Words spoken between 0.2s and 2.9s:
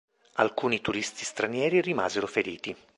Alcuni turisti stranieri rimasero feriti.